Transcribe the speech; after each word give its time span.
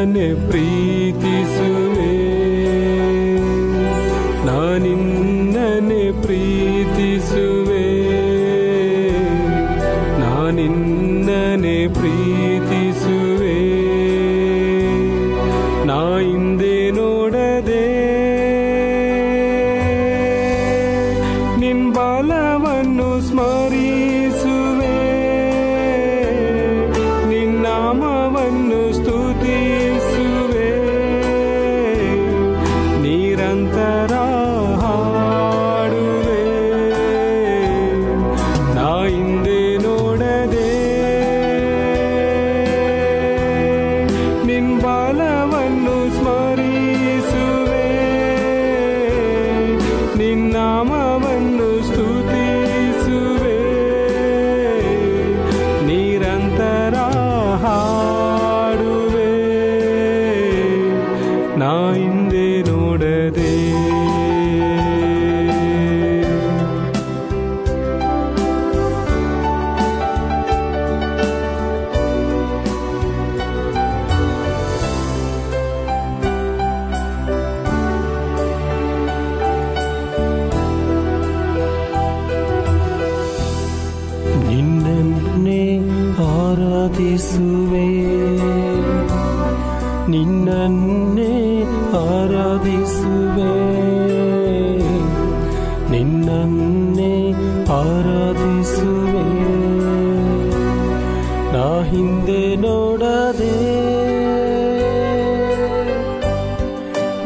ನಾನಿನ್ನನೆ 0.00 0.26
ಪ್ರೀತಿಸುವೆ 0.48 0.87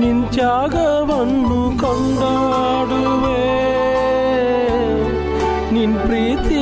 ನಿನ್ 0.02 0.22
ತ್ಯಾಗವನ್ನು 0.32 1.58
ಕೊಂಡಾಡುವೆ. 1.80 3.42
ನಿನ್ 5.72 5.94
ಪ್ರೀತಿಯನ್ನು 5.94 6.61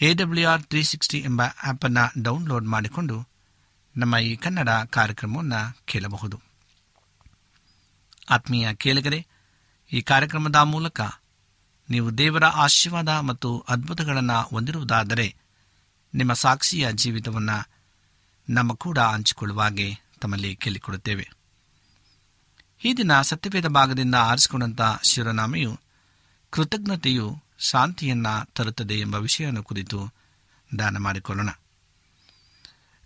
A 0.00 0.14
W 0.14 0.48
R 0.48 0.62
three 0.62 0.82
sixty 0.82 1.18
ಎಂಬ 1.18 1.42
ಆ್ಯಪನ್ನು 1.42 2.22
ಡೌನ್ಲೋಡ್ 2.22 2.66
ಮಾಡಿಕೊಂಡು 2.66 3.28
ನಮ್ಮ 3.96 4.16
ಈ 4.16 4.36
ಕನ್ನಡ 4.36 4.68
ಕಾರ್ಯಕ್ರಮವನ್ನು 4.68 5.78
ಕೇಳಬಹುದು. 5.84 6.40
ಆತ್ಮೀಯ 8.30 8.74
ಕೇಳಿಗರೆ, 8.74 9.26
ಈ 9.92 10.00
ಕಾರ್ಯಕ್ರಮದ 10.02 10.56
ಮೂಲಕ 10.56 11.00
ನೀವು 11.90 12.18
ದೇವರ 12.18 12.44
ಆಶೀರ್ವಾದ 12.44 13.08
ಮತ್ತು 13.08 13.64
ಅದ್ಭುತಗಳನ್ನು 13.68 14.42
ಹೊಂದಿರುವುದಾದರೆ 14.42 15.36
ನಿಮ್ಮ 16.14 16.32
ಸಾಕ್ಷಿಯ 16.32 16.92
ಜೀವಿತವನ್ನು 16.92 17.70
ನಮ್ಮ 18.50 18.74
ಕೂಡ 18.74 18.98
ಹಂಚಿಕೊಳ್ಳುವ 18.98 19.62
ಹಾಗೆ 19.62 19.94
ತಮ್ಮಲ್ಲಿ 20.20 20.56
ಕೇಳಿಕೊಡುತ್ತೇವೆ. 20.56 21.30
ಈ 22.84 22.94
ದಿನ 22.94 23.20
ಸತ್ಯವೇದ 23.20 23.66
ಭಾಗದಿಂದ 23.66 24.14
ಆರಿಸಿಕೊಂಡಂಥ 24.14 24.80
ಶಿವನಾಮೆಯು 25.02 25.80
ಕೃತಜ್ಞತೆಯು 26.50 27.49
ಶಾಂತಿಯನ್ನ 27.60 28.26
ತರುತ್ತದೆ 28.54 28.94
ಎಂಬ 28.94 29.14
ವಿಷಯವನ್ನು 29.14 29.62
ಕುರಿತು 29.62 30.12
ದಾನ 30.78 30.96
ಮಾಡಿಕೊಳ್ಳೋಣ. 30.96 31.50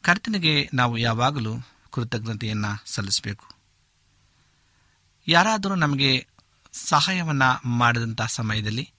ಕರ್ತನಿಗೆ 0.02 0.70
ನಾವು 0.74 0.98
ಯಾವಾಗಲೂ 0.98 1.54
ಕೃತಜ್ಞತೆಯನ್ನು 1.92 2.82
ಸಲ್ಲಿಸಬೇಕು. 2.86 3.46
ಯಾರಾದರೂ 5.28 5.74
ನಮಗೆ 5.74 6.26
ಸಹಾಯವನ್ನು 6.72 7.68
ಮಾಡಿದಂಥ 7.68 8.22
ಸಮಯದಲ್ಲಿ 8.22 8.92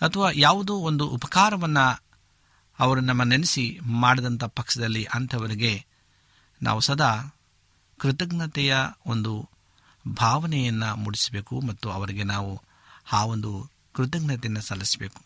ಅಥವಾ 0.00 0.30
ಯಾವುದೋ 0.34 0.74
ಒಂದು 0.74 1.06
ಉಪಕಾರವನ್ನು 1.06 2.02
ಅವರು 2.78 3.00
ನಮ್ಮ 3.00 3.22
ನೆನೆಸಿ 3.22 3.78
ಮಾಡಿದಂಥ 3.82 4.44
ಪಕ್ಷದಲ್ಲಿ 4.44 5.04
ಅಂಥವರಿಗೆ 5.04 5.86
ನಾವು 6.62 6.80
ಸದಾ 6.80 7.36
ಕೃತಜ್ಞತೆಯ 7.98 8.76
ಒಂದು 9.06 9.50
ಭಾವನೆಯನ್ನು 10.08 10.96
ಮೂಡಿಸಬೇಕು 10.96 11.60
ಮತ್ತು 11.60 11.90
ಅವರಿಗೆ 11.90 12.22
ನಾವು 12.22 12.62
ಆ 13.12 13.24
ಒಂದು 13.24 13.71
ಕೃತಜ್ಞತೆಯನ್ನು 13.92 14.60
ಸಲ್ಲಿಸಬೇಕು. 14.60 15.22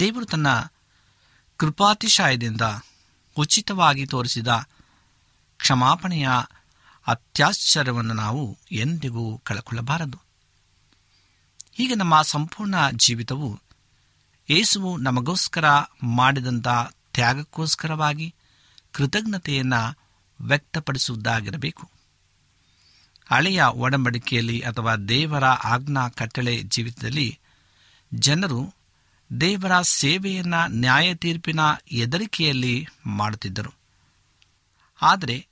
ದೇವರು 0.00 0.26
ತನ್ನ 0.26 0.46
ಕೃಪಾತಿಶಯದಿಂದ 1.56 2.60
ಉಚಿತವಾಗಿ 3.36 4.06
ತೋರಿಸಿದ 4.06 4.48
ಕ್ಷಮಾಪಣೆಯ 5.56 6.28
ಅತ್ಯಾಶ್ಚರ್ಯವನ್ನು 7.06 8.14
ನಾವು 8.14 8.58
ಎಂದಿಗೂ 8.72 9.38
ಕಳಕೊಳ್ಳಬಾರದು. 9.38 10.18
ಹೀಗೆ 11.72 11.94
ನಮ್ಮ 11.94 12.22
ಸಂಪೂರ್ಣ 12.22 12.90
ಜೀವಿತವು 12.90 13.60
ಯೇಸುವು 14.50 14.96
ನಮಗೋಸ್ಕರ 14.96 15.64
ಮಾಡಿದಂಥ 16.02 16.68
ತ್ಯಾಗಕ್ಕೋಸ್ಕರವಾಗಿ 17.12 18.34
ಕೃತಜ್ಞತೆಯನ್ನು 18.92 19.98
ವ್ಯಕ್ತಪಡಿಸುವುದಾಗಿರಬೇಕು. 20.40 21.97
ಹಳೆಯ 23.30 23.62
ಒಡಂಬಡಿಕೆಯಲ್ಲಿ 23.62 24.60
ಅಥವಾ 24.60 24.96
ದೇವರ 24.96 25.44
ಆಜ್ಞಾ 25.44 26.08
ಕಟ್ಟಳೆ 26.08 26.62
ಜೀವಿತದಲ್ಲಿ 26.62 27.38
ಜನರು 28.14 28.74
ದೇವರ 29.40 29.82
ಸೇವೆಯನ್ನು 29.82 30.70
ನ್ಯಾಯ 30.70 31.14
ತೀರ್ಪಿನ 31.14 31.60
ಎದರಿಕೆಯಲ್ಲಿ 31.92 32.86
ಮಾಡುತ್ತಿದ್ದರು. 33.06 33.74
ಆದರೆ 35.02 35.46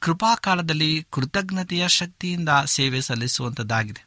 ಕೃಪಾಕಾಲದಲ್ಲಿ 0.00 1.06
ಕೃತಜ್ಞತೆಯ 1.10 1.88
ಶಕ್ತಿಯಿಂದ 1.88 2.48
ಸೇವೆ 2.64 3.00
ಸಲ್ಲಿಸುವಂಥದ್ದಾಗಿದೆ 3.00 4.06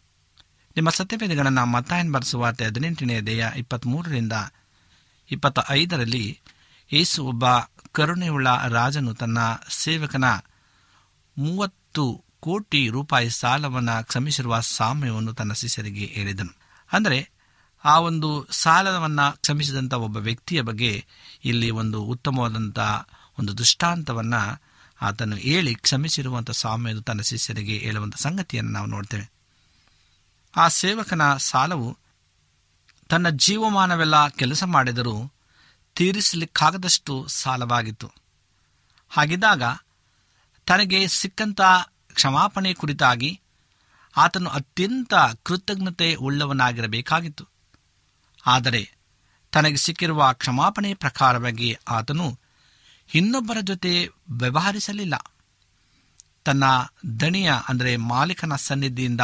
ನಿಮ್ಮ 0.75 0.89
ಸತ್ಯವೇದಗಳನ್ನು 0.89 1.65
ಮತ್ತಾಯನ್ 1.65 2.11
ಬರೆಸುವಾರ್ತೆ 2.11 2.65
ಹದಿನೆಂಟನೇ 2.65 3.21
ದೇಹ 3.21 3.47
ಇಪ್ಪತ್ತ್ಮೂರರಿಂದ 3.55 4.33
ಇಪ್ಪತ್ತ 5.31 5.59
ಐದರಲ್ಲಿ 5.69 6.39
ಯೇಸು 6.93 7.25
ಒಬ್ಬ 7.25 7.45
ಕರುಣೆಯುಳ್ಳ 7.91 8.47
ರಾಜನು 8.67 9.13
ತನ್ನ 9.13 9.37
ಸೇವಕನ 9.69 10.25
ಮೂವತ್ತು 11.37 12.25
ಕೋಟಿ 12.47 12.89
ರೂಪಾಯಿ 12.89 13.29
ಸಾಲವನ್ನು 13.29 14.05
ಕ್ಷಮಿಸಿರುವ 14.05 14.59
ಸಾಮ್ಯವನ್ನು 14.59 15.33
ತನ್ನ 15.33 15.53
ಶಿಷ್ಯರಿಗೆ 15.53 16.05
ಹೇಳಿದನು. 16.05 16.59
ಅಂದರೆ, 16.91 17.29
ಆ 17.85 17.99
ಒಂದು 17.99 18.47
ಸಾಲವನ್ನು 18.51 19.37
ಕ್ಷಮಿಸಿದಂಥ 19.41 19.93
ಒಬ್ಬ 19.93 20.17
ವ್ಯಕ್ತಿಯ 20.17 20.61
ಬಗ್ಗೆ 20.61 21.05
ಇಲ್ಲಿ 21.45 21.69
ಒಂದು 21.69 22.01
ಉತ್ತಮವಾದಂಥ 22.01 22.79
ಒಂದು 23.39 23.57
ದೃಷ್ಟಾಂತವನ್ನು 23.57 24.61
ಆತನು 25.01 25.35
ಹೇಳಿ 25.35 25.75
ಕ್ಷಮಿಸಿರುವಂಥ 25.75 26.51
ಸಾಮ್ಯದು 26.51 27.01
ತನ್ನ 27.01 27.21
ಶಿಷ್ಯರಿಗೆ 27.21 27.77
ಹೇಳುವಂಥ 27.77 28.15
ಸಂಗತಿಯನ್ನು 28.15 28.71
ನಾವು 28.71 28.85
ನೋಡ್ತೇವೆ. 28.85 29.31
ಆ 30.57 30.67
ಸೇವಕನ 30.67 31.37
ಸಾಲವು 31.37 31.97
ತನ್ನ 33.09 33.29
ಜೀವಮಾನವೆಲ್ಲ 33.29 34.27
ಕೆಲಸ 34.27 34.63
ಮಾಡಿದರೂ 34.63 35.33
ತೀರಿಸಲಿಕ್ಕಾಗದಷ್ಟು 35.95 37.27
ಸಾಲವಾಗಿತ್ತು. 37.27 38.11
ಹಾಗಿದ್ದಾಗ 39.09 39.63
ತನಗೆ 40.65 41.07
ಸಿಕ್ಕಂಥ 41.07 41.61
ಕ್ಷಮಾಪಣೆ 42.17 42.71
ಕುರಿತಾಗಿ 42.73 43.31
ಆತನು 44.13 44.49
ಅತ್ಯಂತ 44.49 45.13
ಕೃತಜ್ಞತೆ 45.43 46.07
ಉಳ್ಳವನಾಗಿರಬೇಕಾಗಿತ್ತು. 46.25 47.45
ಆದರೆ 48.43 48.81
ತನಗೆ 49.53 49.77
ಸಿಕ್ಕಿರುವ 49.77 50.21
ಕ್ಷಮಾಪಣೆ 50.33 50.91
ಪ್ರಕಾರವಾಗಿ 50.93 51.69
ಆತನು 51.89 52.27
ಇನ್ನೊಬ್ಬರ 53.09 53.57
ಜೊತೆ 53.61 53.91
ವ್ಯವಹರಿಸಲಿಲ್ಲ. 54.39 55.15
ತನ್ನ 56.45 56.63
ದಣಿಯ, 57.21 57.49
ಅಂದರೆ 57.69 57.91
ಮಾಲೀಕನ 58.09 58.55
ಸನ್ನಿಧಿಯಿಂದ 58.65 59.23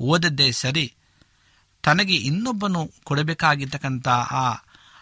ಓದದ್ದೇ 0.00 0.48
ಸರಿ 0.62 0.86
ತನಗೆ 1.84 2.16
ಇನ್ನೊಬ್ಬನು 2.28 2.80
ಕೊಡಬೇಕಾಗಿರ್ತಕ್ಕಂಥ 3.04 4.08
ಆ 4.42 4.44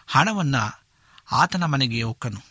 ಹಣವನ್ನು 0.07 0.63
ಆತನ 1.31 1.63
ಮನೆಗೆ 1.63 1.99
ಒಕ್ಕನು. 2.03 2.41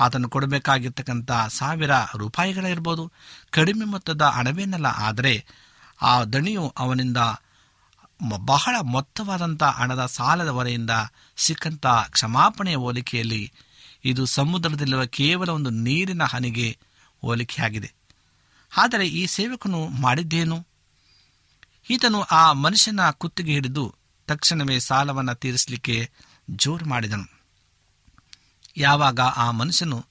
ಆತನು 0.00 0.28
ಕೊಡಬೇಕಾಗಿರ್ತಕ್ಕಂಥ 0.28 1.32
ಸಾವಿರ 1.48 1.90
ರೂಪಾಯಿಗಳಿರ್ಬೋದು. 2.16 3.04
ಕಡಿಮೆ 3.50 3.84
ಮೊತ್ತದ 3.84 4.22
ಹಣವೇನಲ್ಲ, 4.36 4.86
ಆದರೆ 4.86 5.34
ಆ 6.02 6.12
ದಣಿಯು 6.24 6.64
ಅವನಿಂದ 6.78 7.20
ಬಹಳ 8.44 8.76
ಮೊತ್ತವಾದಂಥ 8.94 9.62
ಹಣದ 9.78 10.02
ಸಾಲದ 10.06 10.48
ಹೊರೆಯಿಂದ 10.48 10.90
ಸಿಕ್ಕಂಥ 11.36 11.86
ಕ್ಷಮಾಪಣೆಯ 11.86 12.74
ಹೋಲಿಕೆಯಲ್ಲಿ 12.74 13.42
ಇದು 14.04 14.22
ಸಮುದ್ರದಲ್ಲಿರುವ 14.26 15.04
ಕೇವಲ 15.18 15.48
ಒಂದು 15.50 15.70
ನೀರಿನ 15.70 16.24
ಹನಿಗೆ 16.24 16.68
ಹೋಲಿಕೆಯಾಗಿದೆ. 17.22 17.90
ಆದರೆ 18.72 19.06
ಈ 19.08 19.22
ಸೇವಕನು 19.26 19.80
ಮಾಡಿದ್ದೇನು? 20.04 20.58
ಈತನು 21.90 22.20
ಆ 22.32 22.42
ಮನುಷ್ಯನ 22.64 23.10
ಕುತ್ತಿಗೆ 23.10 23.52
ಹಿಡಿದು 23.52 23.84
ತಕ್ಷಣವೇ 24.28 24.76
ಸಾಲವನ್ನು 24.78 25.34
ತೀರಿಸಲಿಕ್ಕೆ 25.34 25.96
ಜೋರು 26.50 26.84
ಮಾಡಿದನು. 26.84 27.26
ಯಾವಾಗ 28.76 29.20
ಆ 29.20 29.50
ಮನುಷ್ಯನು 29.50 30.06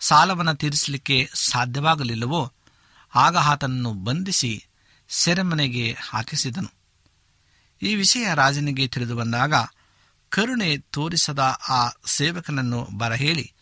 ಸಾಲವನ್ನು 0.00 0.54
ತೀರಿಸಲಿಕ್ಕೆ 0.54 1.30
ಸಾಧ್ಯವಾಗಲಿಲ್ಲವೋ, 1.34 2.52
ಆಗ 3.14 3.36
ಆತನನ್ನು 3.36 3.92
ಬಂಧಿಸಿ 3.92 4.66
ಸೆರೆಮನೆಗೆ 5.08 5.96
ಹಾಕಿಸಿದನು. 6.10 6.72
ಈ 7.82 7.94
ವಿಷಯ 7.94 8.34
ರಾಜನಿಗೆ 8.34 8.88
ತಿಳಿದು 8.88 9.16
ಬಂದಾಗ 9.16 9.54
ಕರುಣೆ 10.28 10.76
ತೋರಿಸದ 10.76 11.38
ಆ 11.68 11.88
ಸೇವಕನನ್ನು 12.06 12.88
ಬರಹೇಳಿ, 12.96 13.52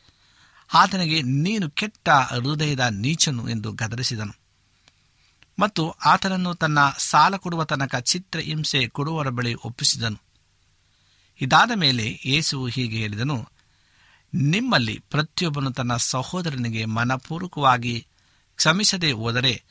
ಆತನಿಗೆ, 0.74 1.22
ನೀನು 1.22 1.70
ಕೆಟ್ಟ 1.70 2.08
ಹೃದಯದ 2.08 2.80
ನೀಚನು 2.80 3.48
ಎಂದು 3.48 3.72
ಗದರಿಸಿದನು. 3.72 4.38
ಮತ್ತು 5.58 5.90
ಆತನನ್ನು 5.90 6.54
ತನ್ನ 6.54 6.78
ಸಾಲ 6.98 7.36
ಕೊಡುವ 7.36 7.64
ತನಕ 7.64 7.94
ಚಿತ್ರ 7.94 8.38
ಹಿಂಸೆ 8.38 8.88
ಕೊಡುವವರ 8.88 9.28
ಬಳಿ 9.28 9.54
ಒಪ್ಪಿಸಿದನು. 9.54 10.20
ಇದಾದ 11.40 11.70
ಮೇಲೆ 11.74 12.20
ಯೇಸುವು 12.26 12.66
ಹೀಗೆ 12.66 12.96
ಹೇಳಿದನು 12.96 13.53
ನಿಮ್ಮಲ್ಲಿ 14.34 15.02
ಪ್ರತಿಯೊಬ್ಬನು 15.10 15.72
ತನ್ನ 15.72 15.96
ಸಹೋದರನಿಗೆ 15.96 16.84
ಮನಪೂರ್ವಕವಾಗಿ 16.84 18.06
ಕ್ಷಮಿಸದೆ 18.56 19.12
ಹೋದರೆ 19.12 19.64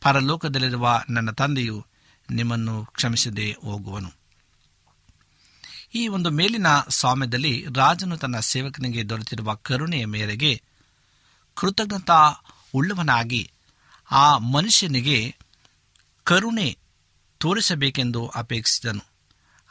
ಪರಲೋಕದಲ್ಲಿರುವ 0.00 1.02
ನನ್ನ 1.10 1.30
ತಂದೆಯು 1.30 1.86
ನಿಮ್ಮನ್ನು 2.30 2.84
ಕ್ಷಮಿಸದೆ 2.84 3.52
ಹೋಗುವನು. 3.52 4.12
ಈ 5.94 6.08
ಒಂದು 6.08 6.30
ಮೇಲಿನ 6.30 6.66
ಸ್ವಾಮ್ಯದಲ್ಲಿ 6.88 7.66
ರಾಜನು 7.76 8.16
ತನ್ನ 8.16 8.38
ಸೇವಕನಿಗೆ 8.38 9.08
ದೊರೆತಿರುವ 9.08 9.54
ಕರುಣೆಯ 9.54 10.04
ಮೇರೆಗೆ 10.04 10.62
ಕೃತಜ್ಞತಾ 11.54 12.32
ಉಳ್ಳವನಾಗಿ 12.74 13.50
ಆ 14.10 14.38
ಮನುಷ್ಯನಿಗೆ 14.38 15.36
ಕರುಣೆ 16.24 16.78
ತೋರಿಸಬೇಕೆಂದು 17.38 18.28
ಅಪೇಕ್ಷಿಸಿದನು. 18.28 19.04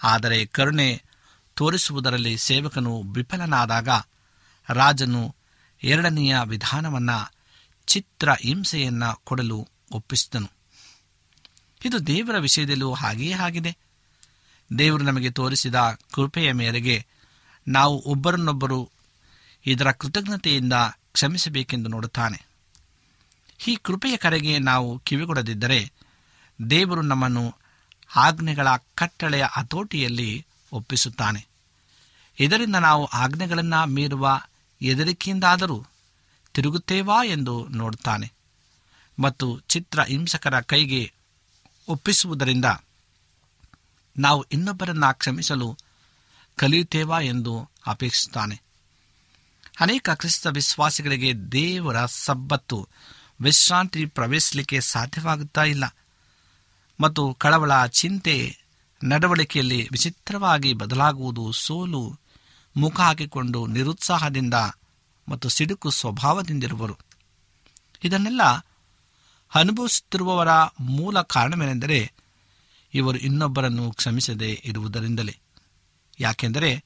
ಆದರೆ 0.04 0.46
ಕರುಣೆ 0.46 1.04
ತೋರಿಸುವುದರಲ್ಲಿ 1.56 2.38
ಸೇವಕನು 2.38 3.02
ವಿಫಲನಾದಾಗ 3.02 3.90
ರಾಜನು 4.70 5.36
ಎರಡನೆಯ 5.84 6.36
ವಿಧಾನವನ್ನು, 6.46 7.34
ಚಿತ್ರ 7.86 8.32
ಹಿಂಸೆಯನ್ನು 8.32 9.22
ಕೊಡಲು 9.24 9.68
ಒಪ್ಪಿಸಿದನು. 9.92 10.52
ಇದು 11.86 12.08
ದೇವರ 12.08 12.38
ವಿಷಯದಲ್ಲೂ 12.38 12.94
ಹಾಗೆಯೇ 12.94 13.32
ಆಗಿದೆ. 13.32 13.78
ದೇವರು 14.78 15.04
ನಮಗೆ 15.04 15.32
ತೋರಿಸಿದ 15.32 15.76
ಕೃಪೆಯ 16.14 16.52
ಮೇರೆಗೆ 16.52 17.06
ನಾವು 17.68 18.04
ಒಬ್ಬರನ್ನೊಬ್ಬರು 18.06 18.90
ಇದರ 19.66 19.92
ಕೃತಜ್ಞತೆಯಿಂದ 19.92 20.74
ಕ್ಷಮಿಸಬೇಕೆಂದು 21.14 21.90
ನೋಡುತ್ತಾನೆ. 21.90 22.46
ಈ 23.68 23.76
ಕೃಪೆಯ 23.76 24.18
ಕರೆಗೆ 24.18 24.60
ನಾವು 24.60 25.00
ಕಿವಿಗೊಡದಿದ್ದರೆ 25.00 25.92
ದೇವರು 26.70 27.02
ನಮ್ಮನ್ನು 27.02 27.56
ಆಜ್ಞೆಗಳ 28.16 28.68
ಕಟ್ಟಳೆಯ 28.96 29.46
ಹತೋಟಿಯಲ್ಲಿ 29.50 30.48
ಒಪ್ಪಿಸುತ್ತಾನೆ. 30.72 31.48
ಇದರಿಂದ 32.40 32.76
ನಾವು 32.76 33.06
ಆಜ್ಞೆಗಳನ್ನು 33.06 33.88
ಮೀರುವ 33.88 34.42
ಹೆದರಿಕೆಯಿಂದಾದರೂ 34.82 35.86
ತಿರುಗುತ್ತೇವಾ 36.54 37.24
ಎಂದು 37.24 37.68
ನೋಡುತ್ತಾನೆ. 37.68 38.34
ಮತ್ತು 39.20 39.60
ಚಿತ್ರ 39.60 40.04
ಹಿಂಸಕರ 40.04 40.60
ಕೈಗೆ 40.60 41.12
ಒಪ್ಪಿಸುವುದರಿಂದ 41.88 42.66
ನಾವು 44.18 44.46
ಇನ್ನೊಬ್ಬರನ್ನ 44.52 45.12
ಕ್ಷಮಿಸಲು 45.12 45.78
ಕಲಿಯುತ್ತೇವಾ 46.56 47.20
ಎಂದು 47.20 47.70
ಅಪೇಕ್ಷಿಸುತ್ತಾನೆ. 47.88 48.62
ಅನೇಕ 49.80 50.10
ಕ್ರಿಸ್ತ 50.10 50.48
ವಿಶ್ವಾಸಿಗಳಿಗೆ 50.48 51.34
ದೇವರ 51.36 52.06
ಸಬ್ಬತ್ತು 52.06 52.88
ವಿಶ್ರಾಂತಿ 53.42 54.06
ಪ್ರವೇಶಿಸಲಿಕ್ಕೆ 54.06 54.82
ಸಾಧ್ಯವಾಗುತ್ತಾ 54.82 55.64
ಇಲ್ಲ. 55.64 55.96
ಮತ್ತು 57.02 57.34
ಕಳವಳ 57.34 57.86
ಚಿಂತೆ 57.86 58.58
ನಡವಳಿಕೆಯಲ್ಲಿ 59.04 59.88
ವಿಚಿತ್ರವಾಗಿ 59.92 60.74
ಬದಲಾಗುವುದು 60.74 61.52
ಸೋಲು 61.52 62.20
ಮುಖ 62.80 63.00
ಹಾಕಿಕೊಂಡು 63.00 63.68
ನಿರುತ್ಸಾಹದಿಂದ 63.68 64.54
ಮತ್ತು 65.30 65.50
ಸಿಡುಕು 65.50 65.90
ಸ್ವಭಾವದಿಂದಿರುವರು. 65.90 66.98
ಇದನ್ನೆಲ್ಲ 68.04 68.42
ಅನುಭವಿಸುತ್ತಿರುವವರ 69.56 70.48
ಮೂಲ 70.80 71.22
ಕಾರಣವೇನೆಂದರೆ 71.22 72.14
ಇವರು 72.94 73.18
ಇನ್ನೊಬ್ಬರನ್ನು 73.18 73.92
ಕ್ಷಮಿಸದೆ 73.92 74.62
ಇರುವುದರಿಂದಲೇ. 74.66 75.38
ಯಾಕೆಂದರೆ 76.20 76.84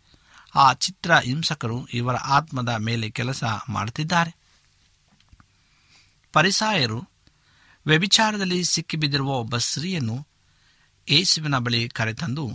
ಆ 0.56 0.74
ಚಿತ್ರ 0.74 1.18
ಹಿಂಸಕರು 1.18 1.86
ಇವರ 1.86 2.16
ಆತ್ಮದ 2.16 2.70
ಮೇಲೆ 2.70 3.10
ಕೆಲಸ 3.10 3.44
ಮಾಡುತ್ತಿದ್ದಾರೆ. 3.70 4.36
ಪರಿಸಾಯರು 6.34 7.10
ವ್ಯಭಿಚಾರದಲ್ಲಿ 7.86 8.64
ಸಿಕ್ಕಿಬಿದ್ದಿರುವ 8.64 9.30
ಒಬ್ಬ 9.30 9.58
ಸ್ತ್ರೀಯನ್ನು 9.58 10.28
ಯೇಸುವಿನ 11.10 11.58
ಬಳಿ 11.58 11.90
ಕರೆತಂದು 11.90 12.52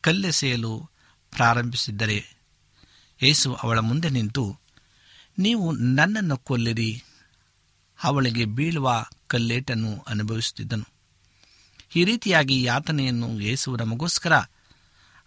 ಕಲ್ಲೆಸೆಯಲು 0.00 0.90
ಪ್ರಾರಂಭಿಸಿದ್ದರೆ 1.30 2.39
ಯೇಸು 3.22 3.54
ಅವಳ 3.54 3.78
ಮುಂದೆ 3.78 4.08
ನಿಂತು, 4.08 4.58
ನೀವು 5.38 5.72
ನನ್ನನ್ನು 5.72 6.36
ಕೊಲ್ಲಿರಿ. 6.36 7.04
ಅವಳಿಗೆ 8.02 8.44
ಬೀಳುವ 8.44 9.04
ಕಲ್ಲೇಟನ್ನು 9.26 10.04
ಅನುಭವಿಸುತ್ತಿದ್ದನು. 10.08 10.88
ಈ 11.96 12.04
ರೀತಿಯಾಗಿ 12.04 12.62
ಯಾತನೆಯನ್ನು 12.62 13.40
ಯೇಸು 13.40 13.76
ನಮಗೋಸ್ಕರ 13.76 14.32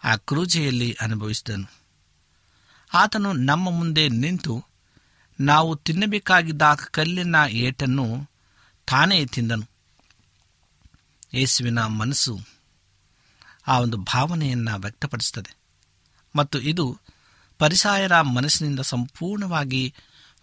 ಆ 0.04 0.16
ಕ್ರೂಜೆಯಲ್ಲಿ 0.16 0.96
ಅನುಭವಿಸಿದನು. 1.00 1.72
ಆತನು 2.94 3.32
ನಮ್ಮ 3.32 3.70
ಮುಂದೆ 3.70 4.08
ನಿಂತು, 4.08 4.64
ನಾವು 5.40 5.76
ತಿನ್ನಬೇಕಾಗಿದ್ದ 5.76 6.62
ಕಲ್ಲಿನ 6.90 7.36
ಏಟನ್ನು 7.48 8.30
ತಾನೇ 8.86 9.26
ತಿಂದನು. 9.26 9.68
ಯೇಸುವಿನ 11.34 11.78
ಮನಸ್ಸು 11.78 12.40
ಆ 13.66 13.80
ಒಂದು 13.80 13.96
ಭಾವನೆಯನ್ನು 13.96 14.78
ವ್ಯಕ್ತಪಡಿಸುತ್ತದೆ. 14.78 15.56
ಮತ್ತು 16.36 16.60
ಇದು 16.60 16.98
ಪರಿಸಾಯರ 17.58 18.20
ಮನಸ್ಸಿನಿಂದ 18.20 18.80
ಸಂಪೂರ್ಣವಾಗಿ 18.80 19.94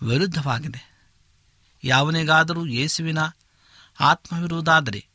ವಿರುದ್ಧವಾಗಿದೆ. 0.08 0.92
ಯಾವನಿಗಾದರೂ 1.84 2.66
ಯೇಸುವಿನ 2.66 3.18
ಆತ್ಮವಿರುವುದಾದರೆ 4.00 5.08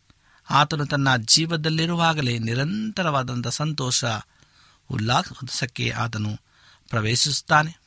ಆತನು 0.50 0.86
ತನ್ನ 0.86 1.16
ಜೀವದಲ್ಲಿರುವಾಗಲೇ 1.16 2.38
ನಿರಂತರವಾದಂಥ 2.38 3.48
ಸಂತೋಷ, 3.48 4.04
ಉಲ್ಲಾಸಕ್ಕೆ 4.90 5.90
ಆತನು 5.90 6.36
ಪ್ರವೇಶಿಸುತ್ತಾನೆ. 6.88 7.78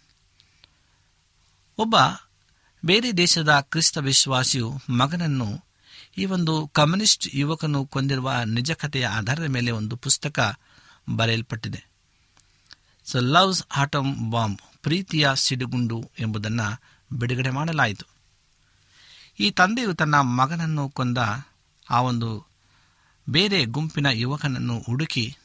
ಒಬ್ಬ 1.78 1.96
ಬೇರೆ 2.86 3.12
ದೇಶದ 3.12 3.60
ಕ್ರಿಸ್ತ 3.60 3.98
ವಿಶ್ವಾಸಿಯು 3.98 4.80
ಮಗನನ್ನು 4.90 5.66
ಈ 6.18 6.26
ಒಂದು 6.26 6.68
ಕಮ್ಯುನಿಸ್ಟ್ 6.68 7.36
ಯುವಕನು 7.36 7.86
ಕೊಂದಿರುವ 7.86 8.34
ನಿಜ 8.46 8.72
ಕಥೆಯ 8.72 9.08
ಆಧಾರದ 9.08 9.44
ಮೇಲೆ 9.44 9.72
ಒಂದು 9.72 9.96
ಪುಸ್ತಕ 9.96 10.60
ಬರೆಯಲ್ಪಟ್ಟಿದೆ. 11.10 11.89
ಸೊ 13.10 13.20
ಲವ್ಸ್ 13.20 13.64
ಆಟಮ್ 13.76 14.32
ಬಾಂಬ್ 14.32 14.62
ಪ್ರೀತಿಯ 14.84 15.30
ಸಿಡುಗುಂಡು 15.36 16.12
ಎಂಬುದನ್ನು 16.20 16.82
ಬಿಡುಗಡೆ 17.18 17.50
ಮಾಡಲಾಯಿತು. 17.50 18.06
ಈ 19.40 19.52
ತಂದೆಯು 19.52 19.94
ತನ್ನ 19.94 20.16
ಮಗನನ್ನು 20.16 20.90
ಕೊಂದ 20.90 21.18
ಆ 21.90 22.02
ಒಂದು 22.02 22.48
ಬೇರೆ 23.30 23.66
ಗುಂಪಿನ 23.66 24.06
ಯುವಕನನ್ನು 24.06 24.80
ಹುಡುಕಿ 24.80 25.38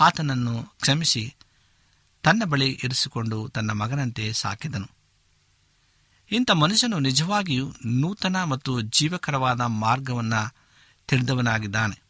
ಆತನನ್ನು 0.00 0.62
ಕ್ಷಮಿಸಿ 0.62 1.34
ತನ್ನ 2.22 2.42
ಬಳಿ 2.44 2.80
ಇರಿಸಿಕೊಂಡು 2.84 3.48
ತನ್ನ 3.48 3.70
ಮಗನಂತೆ 3.70 4.32
ಸಾಕಿದನು. 4.32 4.90
ಇಂಥ 6.30 6.50
ಮನುಷ್ಯನು 6.50 6.98
ನಿಜವಾಗಿಯೂ 6.98 7.72
ನೂತನ 7.86 8.44
ಮತ್ತು 8.44 8.80
ಜೀವಕರವಾದ 8.80 9.60
ಮಾರ್ಗವನ್ನು 9.60 10.54
ತಿಳಿದವನಾಗಿದ್ದಾನೆ. 11.08 12.02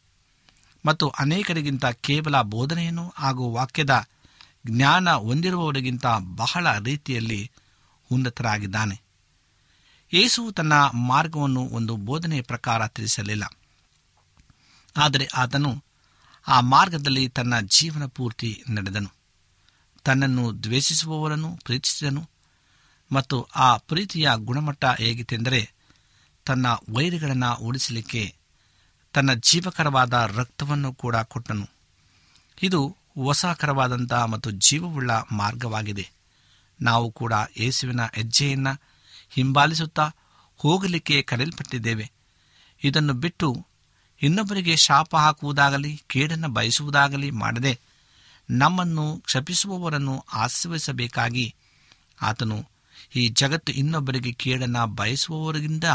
ಮತ್ತು 0.85 1.09
ಅನೇಕರಿಗಿಂತ 1.09 1.85
ಕೇವಲ 1.85 2.41
ಬೋಧನೆಯನ್ನು 2.41 3.13
ಹಾಗೂ 3.15 3.49
ವಾಕ್ಯದ 3.49 4.07
ಜ್ಞಾನ 4.69 5.11
ಹೊಂದಿರುವವರಿಗಿಂತ 5.11 6.05
ಬಹಳ 6.35 6.77
ರೀತಿಯಲ್ಲಿ 6.77 7.51
ಉನ್ನತರಾಗಿದ್ದಾನೆ 8.11 9.01
ಯೇಸು 10.13 10.51
ತನ್ನ 10.51 10.73
ಮಾರ್ಗವನ್ನು 10.93 11.61
ಒಂದು 11.61 11.95
ಬೋಧನೆಯ 11.95 12.41
ಪ್ರಕಾರ 12.41 12.87
ತಿಳಿಸಲಿಲ್ಲ. 12.87 13.43
ಆದರೆ 14.97 15.25
ಆತನು 15.25 15.83
ಆ 16.47 16.59
ಮಾರ್ಗದಲ್ಲಿ 16.59 17.29
ತನ್ನ 17.29 17.59
ಜೀವನ 17.59 18.05
ಪೂರ್ತಿ 18.05 18.63
ನಡೆದನು. 18.69 19.11
ತನ್ನನ್ನು 20.03 20.63
ದ್ವೇಷಿಸುವವರನ್ನು 20.63 21.59
ಪ್ರೀತಿಸಿದನು 21.63 22.29
ಮತ್ತು 23.11 23.43
ಆ 23.43 23.77
ಪ್ರೀತಿಯ 23.77 24.29
ಗುಣಮಟ್ಟ 24.35 24.85
ಹೇಗಿತ್ತೆಂದರೆ 24.85 25.71
ತನ್ನ 26.45 26.67
ವೈರಿಗಳನ್ನು 26.67 27.55
ಉಳಿಸಲಿಕ್ಕೆ 27.55 28.35
ತನ್ನ 29.13 29.33
ಜೀವಕರವಾದ 29.33 30.13
ರಕ್ತವನ್ನು 30.13 30.93
ಕೂಡ 30.93 31.15
ಕೊಟ್ಟನು. 31.15 31.69
ಇದು 32.63 32.97
ಹೊಸಕರವಾದಂಥ 33.23 34.13
ಮತ್ತು 34.13 34.51
ಜೀವವುಳ್ಳ 34.51 35.11
ಮಾರ್ಗವಾಗಿದೆ. 35.31 36.09
ನಾವು 36.81 37.11
ಕೂಡ 37.11 37.33
ಯೇಸುವಿನ 37.57 38.01
ಹೆಜ್ಜೆಯನ್ನು 38.13 38.73
ಹಿಂಬಾಲಿಸುತ್ತಾ 39.29 40.05
ಹೋಗಲಿಕ್ಕೆ 40.57 41.21
ಕರೆಯಲ್ಪಟ್ಟಿದ್ದೇವೆ. 41.21 42.11
ಇದನ್ನು 42.83 43.13
ಬಿಟ್ಟು 43.13 43.67
ಇನ್ನೊಬ್ಬರಿಗೆ 44.21 44.75
ಶಾಪ 44.75 45.15
ಹಾಕುವುದಾಗಲಿ, 45.15 46.01
ಕೇಡನ್ನು 46.07 46.47
ಬಯಸುವುದಾಗಲಿ 46.47 47.31
ಮಾಡದೆ 47.31 47.79
ನಮ್ಮನ್ನು 48.49 49.17
ಕ್ಷಪಿಸುವವರನ್ನು 49.17 50.25
ಆಶ್ರಯಿಸಬೇಕಾಗಿ 50.33 51.55
ಆತನು 52.21 52.65
ಈ 53.15 53.27
ಜಗತ್ತು 53.27 53.71
ಇನ್ನೊಬ್ಬರಿಗೆ 53.71 54.31
ಕೇಡನ್ನು 54.33 54.87
ಬಯಸುವವರಿಗಿಂತ 54.87 55.85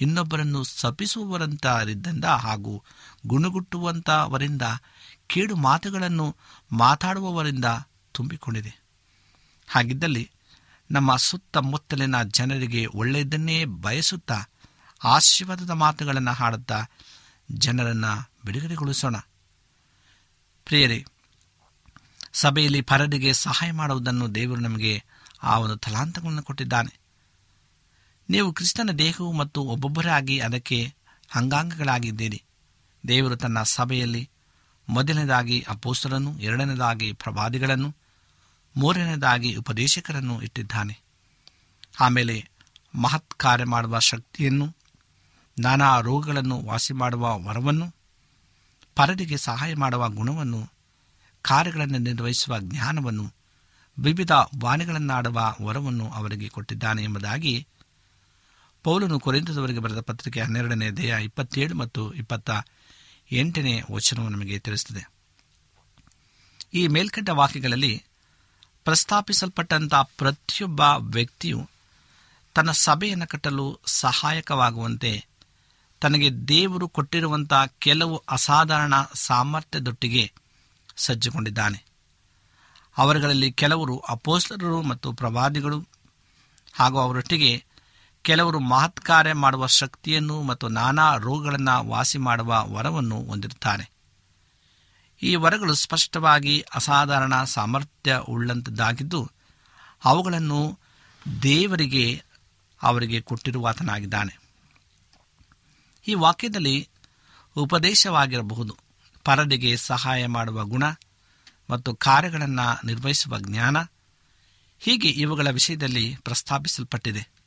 ಇನ್ನೊಬ್ಬರನ್ನು 0.00 0.64
ಸಪಿಸುವವರಂತರಿದ್ದಂದ 0.64 2.24
ಹಾಗೂ 2.24 2.82
ಗುಣಗುಟ್ಟುವಂಥವರಿಂದ 3.26 4.62
ಕೇಡು 5.28 5.56
ಮಾತುಗಳನ್ನು 5.56 6.36
ಮಾತಾಡುವವರಿಂದ 6.72 7.64
ತುಂಬಿಕೊಂಡಿದೆ. 8.12 8.82
ಹಾಗಿದ್ದಲ್ಲಿ 9.68 10.30
ನಮ್ಮ 10.90 11.16
ಸುತ್ತಮುತ್ತಲಿನ 11.16 12.22
ಜನರಿಗೆ 12.22 12.86
ಒಳ್ಳೆಯದನ್ನೇ 12.86 13.64
ಬಯಸುತ್ತಾ 13.64 14.42
ಆಶೀರ್ವಾದದ 15.04 15.70
ಮಾತುಗಳನ್ನು 15.70 16.32
ಹಾಡುತ್ತಾ 16.32 16.84
ಜನರನ್ನು 17.50 18.30
ಬಿಡುಗಡೆಗೊಳಿಸೋಣ. 18.44 19.16
ಪ್ರಿಯರೇ, 20.64 21.04
ಸಭೆಯಲ್ಲಿ 22.32 22.80
ಪರರಿಗೆ 22.80 23.32
ಸಹಾಯ 23.32 23.72
ಮಾಡುವುದನ್ನು 23.72 24.34
ದೇವರು 24.34 24.60
ನಮಗೆ 24.60 25.04
ಆ 25.42 25.58
ಒಂದು 25.58 25.76
ತಲಾಂತಗಳನ್ನು 25.76 26.42
ಕೊಟ್ಟಿದ್ದಾನೆ. 26.42 27.00
ನೀವು 28.30 28.52
ಕ್ರಿಸ್ತನ 28.52 28.90
ದೇಹವು 28.98 29.32
ಮತ್ತು 29.32 29.62
ಒಬ್ಬೊಬ್ಬರಾಗಿ 29.62 30.38
ಅದಕ್ಕೆ 30.38 30.94
ಅಂಗಾಂಗಗಳಾಗಿದ್ದೀರಿ. 31.34 32.42
ದೇವರು 33.08 33.36
ತನ್ನ 33.36 33.62
ಸಭೆಯಲ್ಲಿ 33.62 34.30
ಮೊದಲನೇದಾಗಿ 34.88 35.66
ಅಪೋಸ್ತರನ್ನು 35.68 36.38
ಎರಡನೇದಾಗಿ 36.38 37.12
ಪ್ರವಾದಿಗಳನ್ನು, 37.12 37.96
ಮೂರನೇದಾಗಿ 38.76 39.54
ಉಪದೇಶಕರನ್ನು 39.54 40.42
ಇಟ್ಟಿದ್ದಾನೆ. 40.42 41.02
ಆಮೇಲೆ 42.00 42.50
ಮಹತ್ 42.94 43.34
ಕಾರ್ಯ 43.34 43.64
ಮಾಡುವ 43.64 43.98
ಶಕ್ತಿಯನ್ನು, 43.98 44.76
ನಾನಾ 45.58 46.00
ರೋಗಗಳನ್ನು 46.00 46.62
ವಾಸಿ 46.64 46.92
ಮಾಡುವ 46.92 47.38
ವರವನ್ನು, 47.38 47.94
ಪರರಿಗೆ 48.94 49.36
ಸಹಾಯ 49.36 49.74
ಮಾಡುವ 49.74 50.08
ಗುಣವನ್ನು, 50.08 50.70
ಕಾರ್ಯಗಳನ್ನು 51.42 51.98
ನಿರ್ವಹಿಸುವ 51.98 52.58
ಜ್ಞಾನವನ್ನು, 52.58 53.34
ವಿವಿಧ 53.98 54.32
ವಾಣಿಗಳನ್ನಾಡುವ 54.60 55.56
ವರವನ್ನು 55.62 56.10
ಅವರಿಗೆ 56.10 56.48
ಕೊಟ್ಟಿದ್ದಾನೆ 56.48 57.02
ಎಂಬುದಾಗಿ 57.02 57.66
ಪೌಲನು 58.82 59.20
ಕೊರೆಂದದವರಿಗೆ 59.20 59.78
ಬರೆದ 59.78 60.00
ಪತ್ರಿಕೆ 60.00 60.40
ಹನ್ನೆರಡನೇ 60.40 60.90
ದೇಹ 60.90 61.14
ಇಪ್ಪತ್ತೇಳು 61.14 61.74
ಮತ್ತು 61.74 62.12
ಇಪ್ಪತ್ತ 62.12 62.50
ಎಂಟನೇ 63.32 63.82
ವಚನವು 63.92 64.28
ನಮಗೆ 64.28 64.58
ತಿಳಿಸುತ್ತದೆ 64.58 65.10
ಈ 66.74 66.86
ಮೇಲ್ಕಂಡ 66.86 67.28
ವಾಕ್ಯಗಳಲ್ಲಿ 67.28 68.04
ಪ್ರಸ್ತಾಪಿಸಲ್ಪಟ್ಟಂಥ 68.84 69.94
ಪ್ರತಿಯೊಬ್ಬ 69.94 70.80
ವ್ಯಕ್ತಿಯು 70.98 71.70
ತನ್ನ 72.54 72.70
ಸಭೆಯನ್ನು 72.70 73.26
ಕಟ್ಟಲು 73.26 73.80
ಸಹಾಯಕವಾಗುವಂತೆ, 73.86 75.26
ತನಗೆ 76.00 76.32
ದೇವರು 76.32 76.88
ಕೊಟ್ಟಿರುವಂಥ 76.88 77.52
ಕೆಲವು 77.78 78.16
ಅಸಾಧಾರಣ 78.16 78.94
ಸಾಮರ್ಥ್ಯದೊಟ್ಟಿಗೆ 79.14 80.32
ಸಜ್ಜುಗೊಂಡಿದ್ದಾನೆ. 80.96 81.84
ಅವರುಗಳಲ್ಲಿ 82.98 83.52
ಕೆಲವರು 83.52 83.98
ಅಪೋಸ್ತರರು 83.98 84.82
ಮತ್ತು 84.82 85.12
ಪ್ರವಾದಿಗಳು 85.12 85.86
ಹಾಗೂ 86.72 86.98
ಅವರೊಟ್ಟಿಗೆ 86.98 87.64
ಕೆಲವರು 88.22 88.60
ಮಹತ್ 88.60 89.00
ಕಾರ್ಯ 89.00 89.32
ಮಾಡುವ 89.32 89.66
ಶಕ್ತಿಯನ್ನು 89.66 90.42
ಮತ್ತು 90.42 90.68
ನಾನಾ 90.68 91.16
ರೋಗಗಳನ್ನು 91.16 91.88
ವಾಸಿ 91.88 92.18
ಮಾಡುವ 92.18 92.64
ವರವನ್ನು 92.68 93.22
ಹೊಂದಿರುತ್ತಾರೆ 93.22 93.98
ಈ 95.22 95.34
ವರಗಳು 95.34 95.74
ಸ್ಪಷ್ಟವಾಗಿ 95.74 96.60
ಅಸಾಧಾರಣ 96.60 97.44
ಸಾಮರ್ಥ್ಯ 97.44 98.16
ಉಳ್ಳಂಥದ್ದಾಗಿದ್ದು 98.28 99.30
ಅವುಗಳನ್ನು 100.04 100.78
ದೇವರಿಗೆ, 101.42 102.22
ಅವರಿಗೆ 102.82 103.20
ಕೊಟ್ಟಿರುವಾತನಾಗಿದ್ದಾನೆ. 103.20 104.40
ಈ 106.08 106.14
ವಾಕ್ಯದಲ್ಲಿ 106.14 106.88
ಉಪದೇಶವಾಗಿರಬಹುದು. 107.56 108.76
ಪರದಿಗೆ 109.24 109.76
ಸಹಾಯ 109.76 110.26
ಮಾಡುವ 110.26 110.64
ಗುಣ 110.64 110.82
ಮತ್ತು 111.70 111.94
ಕಾರ್ಯಗಳನ್ನು 111.94 112.86
ನಿರ್ವಹಿಸುವ 112.86 113.38
ಜ್ಞಾನ, 113.38 113.76
ಹೀಗೆ 114.78 115.08
ಇವುಗಳ 115.08 115.50
ವಿಷಯದಲ್ಲಿ 115.50 116.16
ಪ್ರಸ್ತಾಪಿಸಲ್ಪಟ್ಟಿದೆ. 116.24 117.37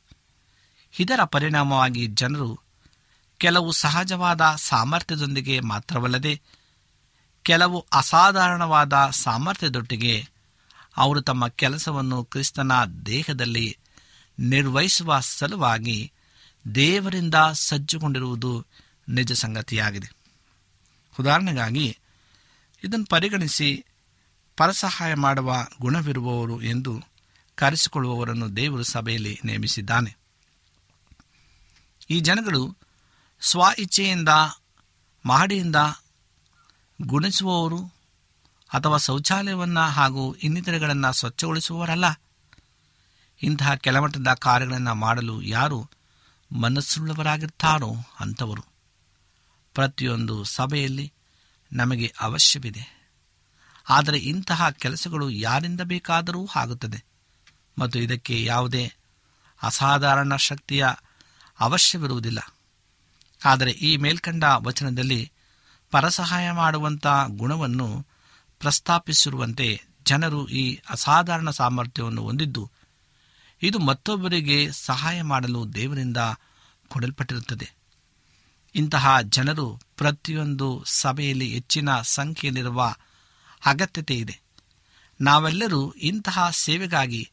ಇದರ 0.98 1.24
ಪರಿಣಾಮವಾಗಿ 1.24 2.06
ಜನರು 2.06 2.60
ಕೆಲವು 3.38 3.72
ಸಹಜವಾದ 3.72 4.40
ಸಾಮರ್ಥ್ಯದೊಂದಿಗೆ 4.56 5.60
ಮಾತ್ರವಲ್ಲದೆ 5.60 6.42
ಕೆಲವು 7.42 7.86
ಅಸಾಧಾರಣವಾದ 7.92 8.92
ಸಾಮರ್ಥ್ಯದೊಟ್ಟಿಗೆ 9.10 10.28
ಅವರು 10.96 11.20
ತಮ್ಮ 11.20 11.48
ಕೆಲಸವನ್ನು 11.48 12.24
ಕ್ರಿಸ್ತನ 12.24 12.72
ದೇಹದಲ್ಲಿ 13.06 13.78
ನಿರ್ವಹಿಸುವ 14.38 15.20
ಸಲುವಾಗಿ 15.20 16.12
ದೇವರಿಂದ 16.74 17.34
ಸಜ್ಜುಗೊಂಡಿರುವುದು 17.52 18.66
ನಿಜ 19.08 19.32
ಸಂಗತಿಯಾಗಿದೆ. 19.32 20.12
ಉದಾಹರಣೆಗಾಗಿ, 21.20 21.98
ಇದನ್ನು 22.84 23.04
ಪರಿಗಣಿಸಿ 23.04 23.84
ಪರಸಹಾಯ 24.56 25.14
ಮಾಡುವ 25.14 25.66
ಗುಣವಿರುವವರು 25.80 26.62
ಎಂದು 26.62 27.02
ಕರೆಸಿಕೊಳ್ಳುವವರನ್ನು 27.54 28.56
ದೇವರು 28.56 28.82
ಸಭೆಯಲ್ಲಿ 28.82 29.40
ನೇಮಿಸಿದ್ದಾನೆ. 29.44 30.21
ಈ 32.10 32.20
ಜನಗಳು 32.20 32.76
ಸ್ವ 33.40 33.62
ಇಚ್ಛೆಯಿಂದ 33.78 34.28
ಮಹಡಿಯಿಂದ 35.26 35.76
ಗುಣಿಸುವವರು 37.02 37.92
ಅಥವಾ 38.72 38.96
ಶೌಚಾಲಯವನ್ನು 38.96 39.80
ಹಾಗೂ 39.80 40.34
ಇನ್ನಿತರೆಗಳನ್ನು 40.34 41.12
ಸ್ವಚ್ಛಗೊಳಿಸುವವರಲ್ಲ. 41.12 42.20
ಇಂತಹ 43.42 43.74
ಕೆಲಮಟ್ಟದ 43.74 44.34
ಕಾರ್ಯಗಳನ್ನು 44.34 44.94
ಮಾಡಲು 44.94 45.42
ಯಾರು 45.42 45.90
ಮನಸ್ಸುಳ್ಳವರಾಗಿರ್ತಾರೋ 46.52 47.94
ಅಂಥವರು. 48.20 48.64
ಪ್ರತಿಯೊಂದು 49.74 50.44
ಸಭೆಯಲ್ಲಿ 50.44 51.12
ನಮಗೆ 51.72 52.14
ಅವಶ್ಯವಿದೆ. 52.20 53.10
ಆದರೆ 53.88 54.18
ಇಂತಹ 54.18 54.70
ಕೆಲಸಗಳು 54.70 55.30
ಯಾರಿಂದ 55.30 55.80
ಬೇಕಾದರೂ 55.80 56.48
ಆಗುತ್ತದೆ. 56.56 57.04
ಮತ್ತು 57.78 57.98
ಇದಕ್ಕೆ 57.98 58.44
ಯಾವುದೇ 58.44 58.92
ಅಸಾಧಾರಣ 59.62 60.36
ಶಕ್ತಿಯ 60.36 60.86
ಅವಶ್ಯವಿರುವುದಿಲ್ಲ. 61.62 62.54
ಆದರೆ 63.44 63.70
ಈ 63.70 63.96
ಮೇಲ್ಕಂಡ 63.96 64.44
ವಚನದಲ್ಲಿ 64.44 65.32
ಪರಸಹಾಯ 65.90 66.50
ಮಾಡುವಂಥ 66.50 67.06
ಗುಣವನ್ನು 67.26 68.06
ಪ್ರಸ್ತಾಪಿಸಿರುವಂತೆ 68.60 69.84
ಜನರು 70.04 70.48
ಈ 70.48 70.78
ಅಸಾಧಾರಣ 70.90 71.50
ಸಾಮರ್ಥ್ಯವನ್ನು 71.50 72.22
ಹೊಂದಿದ್ದು, 72.22 72.70
ಇದು 73.62 73.78
ಮತ್ತೊಬ್ಬರಿಗೆ 73.78 74.72
ಸಹಾಯ 74.72 75.22
ಮಾಡಲು 75.22 75.74
ದೇವರಿಂದ 75.74 76.16
ಕೊಡಲ್ಪಟ್ಟಿರುತ್ತದೆ. 76.88 77.68
ಇಂತಹ 78.74 79.20
ಜನರು 79.20 79.80
ಪ್ರತಿಯೊಂದು 79.96 80.84
ಸಭೆಯಲ್ಲಿ 80.86 81.48
ಹೆಚ್ಚಿನ 81.54 82.00
ಸಂಖ್ಯೆಯಲ್ಲಿರುವ 82.02 82.94
ಅಗತ್ಯತೆ 83.66 84.14
ಇದೆ. 84.14 84.40
ನಾವೆಲ್ಲರೂ 85.20 85.90
ಇಂತಹ 85.90 86.50
ಸೇವೆಗಾಗಿ 86.50 87.30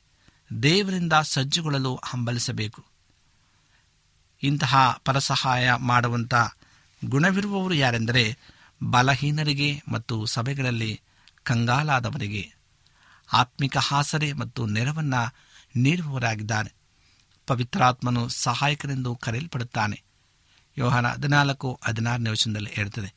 ದೇವರಿಂದ 0.63 1.13
ಸಜ್ಜುಗೊಳ್ಳಲು 1.23 1.99
ಹಂಬಲಿಸಬೇಕು. 2.03 2.88
ಇಂತಹ 4.43 5.01
ಪರಸಹಾಯ 5.05 5.73
ಮಾಡುವಂಥ 5.73 6.33
ಗುಣವಿರುವವರು 7.05 7.73
ಯಾರೆಂದರೆ 7.73 8.37
ಬಲಹೀನರಿಗೆ 8.83 9.83
ಮತ್ತು 9.87 10.25
ಸಭೆಗಳಲ್ಲಿ 10.25 11.01
ಕಂಗಾಲಾದವರಿಗೆ. 11.43 12.53
ಆತ್ಮಿಕ 13.33 13.77
ಹಾಸರೆ 13.77 14.33
ಮತ್ತು 14.33 14.65
ನೆರವನ್ನು 14.65 15.35
ನೀಡುವವರಾಗಿದ್ದಾನೆ. 15.75 16.73
ಪವಿತ್ರಾತ್ಮನು 17.47 18.27
ಸಹಾಯಕನೆಂದು 18.27 19.15
ಕರೆಯಲ್ಪಡುತ್ತಾನೆ. 19.15 20.03
ಯೋಹನ 20.77 21.07
ಹದಿನಾಲ್ಕು, 21.07 21.79
ಹದಿನಾರನೇ 21.83 22.29
ವಚನದಲ್ಲಿ 22.29 22.69
ಹೇಳ್ತದೆ 22.69 23.13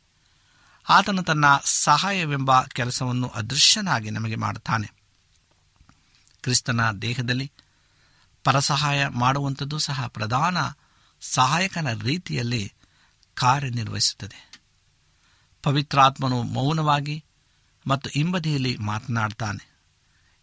ಆತನು 0.89 1.23
ತನ್ನ 1.23 1.45
ಸಹಾಯವೆಂಬ 1.65 2.63
ಕೆಲಸವನ್ನು 2.63 3.29
ಅದೃಶ್ಯನಾಗಿ 3.29 4.11
ನಮಗೆ 4.11 4.35
ಮಾಡುತ್ತಾನೆ. 4.35 4.93
ಕ್ರಿಸ್ತನ 6.43 6.91
ದೇಹದಲ್ಲಿ 6.91 7.53
ಪರಸಹಾಯ 8.45 9.09
ಮಾಡುವಂಥದ್ದು 9.09 9.79
ಸಹ 9.79 10.07
ಪ್ರಧಾನ 10.07 10.57
ಸಹಾಯಕನ 11.23 12.03
ರೀತಿಯಲ್ಲಿ 12.03 12.73
ಕಾರ್ಯನಿರ್ವಹಿಸುತ್ತದೆ. 13.35 14.61
ಪವಿತ್ರಾತ್ಮನು 15.63 16.43
ಮೌನವಾಗಿ 16.43 17.25
ಮತ್ತು 17.87 18.11
ಹಿಂಬದಿಯಲ್ಲಿ 18.11 18.77
ಮಾತನಾಡ್ತಾನೆ. 18.77 19.73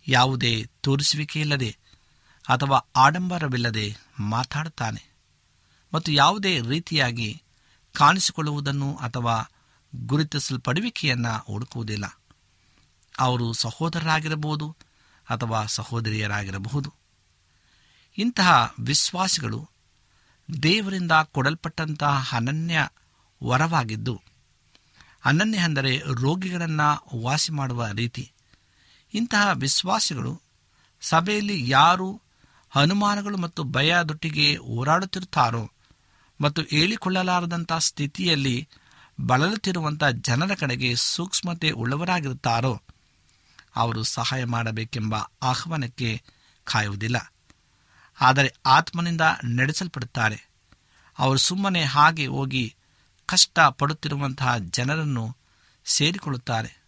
ಯಾವುದೇ 0.08 0.70
ತೋರಿಸುವಿಕೆಯಿಲ್ಲದೆ 0.82 1.78
ಅಥವಾ 2.50 2.78
ಆಡಂಬರವಿಲ್ಲದೆ 2.96 3.98
ಮಾತಾಡುತ್ತಾನೆ 4.20 5.10
ಮತ್ತು 5.94 6.12
ಯಾವುದೇ 6.12 6.62
ರೀತಿಯಾಗಿ 6.62 7.44
ಕಾಣಿಸಿಕೊಳ್ಳುವುದನ್ನು 7.94 8.96
ಅಥವಾ 8.96 9.52
ಗುರುತಿಸಲ್ಪಡುವಿಕೆಯನ್ನು 9.96 11.46
ಹುಡುಕುವುದಿಲ್ಲ. 11.46 12.20
ಅವರು 13.20 13.54
ಸಹೋದರರಾಗಿರಬಹುದು 13.54 14.76
ಅಥವಾ 15.30 15.66
ಸಹೋದರಿಯರಾಗಿರಬಹುದು. 15.66 16.94
ಇಂತಹ 18.18 18.74
ವಿಶ್ವಾಸಿಗಳು 18.80 19.70
ದೇವರಿಂದ 20.50 21.12
ಕೊಡಲ್ಪಟ್ಟಂತಹ 21.32 22.36
ಅನನ್ಯ 22.36 22.88
ವರವಾಗಿದ್ದು, 23.42 24.22
ಅನನ್ಯ 25.26 25.58
ಅಂದರೆ 25.58 25.98
ರೋಗಿಗಳನ್ನು 26.22 26.90
ವಾಸಿ 27.24 27.52
ಮಾಡುವ 27.52 27.88
ರೀತಿ. 27.92 28.32
ಇಂತಹ 29.14 29.52
ವಿಶ್ವಾಸಿಗಳು 29.54 30.34
ಸಭೆಯಲ್ಲಿ 31.02 31.70
ಯಾರು 31.70 32.10
ಅನುಮಾನಗಳು 32.76 33.38
ಮತ್ತು 33.38 33.64
ಭಯದೊಟ್ಟಿಗೆ 33.64 34.56
ಹೋರಾಡುತ್ತಿರುತ್ತಾರೋ 34.56 35.64
ಮತ್ತು 36.42 36.62
ಹೇಳಿಕೊಳ್ಳಲಾರದಂಥ 36.62 37.72
ಸ್ಥಿತಿಯಲ್ಲಿ 37.80 38.58
ಬಳಲುತ್ತಿರುವಂಥ 39.22 40.04
ಜನರ 40.22 40.52
ಕಡೆಗೆ 40.56 40.96
ಸೂಕ್ಷ್ಮತೆ 40.96 41.70
ಉಳ್ಳವರಾಗಿರುತ್ತಾರೋ, 41.72 42.74
ಅವರು 43.76 44.04
ಸಹಾಯ 44.04 44.46
ಮಾಡಬೇಕೆಂಬ 44.46 45.16
ಆಹ್ವಾನಕ್ಕೆ 45.42 46.22
ಕಾಯುವುದಿಲ್ಲ. 46.68 47.18
ಆದರೆ 48.22 48.56
ಆತ್ಮನಿಂದ 48.66 49.22
ನಡೆಸಲ್ಪಡುತ್ತಾರೆ. 49.44 50.50
ಅವರು 51.20 51.40
ಸುಮ್ಮನೆ 51.40 51.84
ಹಾಗೆ 51.84 52.28
ಹೋಗಿ 52.28 52.76
ಕಷ್ಟ 53.26 53.60
ಪಡುತ್ತಿರುವಂತಹ 53.60 54.58
ಜನರನ್ನು 54.58 55.38
ಸೇರಿಕೊಳ್ಳುತ್ತಾರೆ 55.86 56.80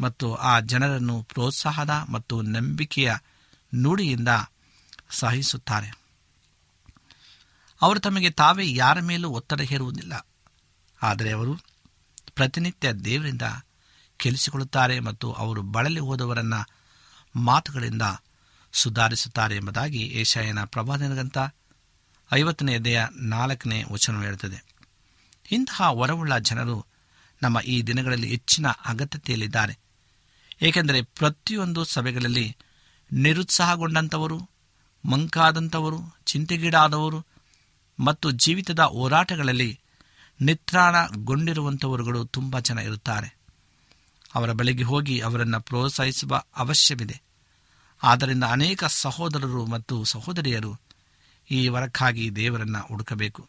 ಮತ್ತು 0.00 0.34
ಆ 0.34 0.60
ಜನರನ್ನು 0.60 1.22
ಪ್ರೋತ್ಸಾಹದ 1.22 1.90
ಮತ್ತು 2.08 2.42
ನಂಬಿಕೆಯ 2.42 3.14
ನುಡಿಯಿಂದ 3.74 4.28
ಸಹಿಸುತ್ತಾರೆ. 5.10 5.98
ಅವರು 7.82 8.00
ತಮಗೆ 8.00 8.30
ತಾವೇ 8.30 8.74
ಯಾರ 8.74 9.00
ಮೇಲೂ 9.00 9.30
ಒತ್ತಡ 9.30 9.60
ಹೇರುವುದಿಲ್ಲ. 9.60 10.26
ಆದರೆ 11.02 11.32
ಅವರು 11.32 11.58
ಪ್ರತಿನಿತ್ಯ 12.34 12.92
ದೇವರಿಂದ 12.92 13.42
ಕೆಲಸಿಕೊಳ್ಳುತ್ತಾರೆ 14.16 15.00
ಮತ್ತು 15.00 15.32
ಅವರು 15.32 15.62
ಬಳಲಿ 15.62 16.00
ಹೋದವರನ್ನು 16.00 16.68
ಮಾತುಗಳಿಂದ 17.36 18.02
ಸುಧಾರಿಸುತ್ತಾರೆ 18.74 19.56
ಎಂಬುದಾಗಿ 19.56 19.98
ಏಷಾಯನ 19.98 20.64
ಪ್ರವಾದನಗಂತ 20.64 21.38
ಐವತ್ತನೇ 22.32 22.74
ಎದೆಯ 22.74 23.06
ನಾಲ್ಕನೇ 23.16 23.84
ವಚನ 23.92 24.22
ಹೇಳುತ್ತದೆ. 24.22 24.64
ಇಂತಹ 25.50 25.92
ವರವುಳ್ಳ 25.92 26.38
ಜನರು 26.38 26.86
ನಮ್ಮ 27.42 27.60
ಈ 27.60 27.82
ದಿನಗಳಲ್ಲಿ 27.82 28.28
ಹೆಚ್ಚಿನ 28.28 28.66
ಅಗತ್ಯತೆಯಲ್ಲಿದ್ದಾರೆ. 28.68 29.78
ಏಕೆಂದರೆ 30.62 31.02
ಪ್ರತಿಯೊಂದು 31.02 31.84
ಸಭೆಗಳಲ್ಲಿ 31.84 32.56
ನಿರುತ್ಸಾಹಗೊಂಡಂಥವರು, 33.12 34.50
ಮಂಕಾದಂಥವರು, 35.04 36.16
ಚಿಂತೆಗೀಡಾದವರು 36.24 37.26
ಮತ್ತು 38.00 38.30
ಜೀವಿತದ 38.30 38.80
ಹೋರಾಟಗಳಲ್ಲಿ 38.80 39.80
ನಿತ್ರಾಣಗೊಂಡಿರುವಂಥವರುಗಳು 40.40 42.24
ತುಂಬ 42.24 42.58
ಜನ 42.58 42.78
ಇರುತ್ತಾರೆ. 42.78 43.38
ಅವರ 44.34 44.52
ಬಳಿಗೆ 44.52 44.82
ಹೋಗಿ 44.82 45.18
ಅವರನ್ನು 45.20 45.60
ಪ್ರೋತ್ಸಾಹಿಸುವ 45.60 46.42
ಅವಶ್ಯವಿದೆ. 46.56 47.23
ಆದ್ದರಿಂದ 48.04 48.44
ಅನೇಕ 48.44 48.84
ಸಹೋದರರು 48.84 49.66
ಮತ್ತು 49.66 50.04
ಸಹೋದರಿಯರು 50.04 50.80
ಈ 51.50 51.68
ವರಕ್ಕಾಗಿ 51.68 52.36
ದೇವರನ್ನು 52.36 52.86
ಹುಡುಕಬೇಕು. 52.86 53.48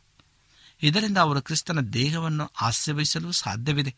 ಇದರಿಂದ 0.81 1.17
ಅವರು 1.17 1.41
ಕ್ರಿಸ್ತನ 1.41 1.79
ದೇಹವನ್ನು 1.79 2.51
ಆಶ್ರಯಿಸಲು 2.61 3.31
ಸಾಧ್ಯವಿದೆ. 3.31 3.95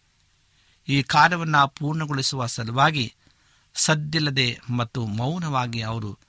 ಈ 0.87 1.03
ಕಾರ್ಯವನ್ನು 1.03 1.67
ಪೂರ್ಣಗೊಳಿಸುವ 1.67 2.45
ಸಲುವಾಗಿ 2.45 3.15
ಸದ್ದಿಲ್ಲದೆ 3.75 4.59
ಮತ್ತು 4.69 5.05
ಮೌನವಾಗಿ 5.05 5.81
ಅವರು 5.81 6.19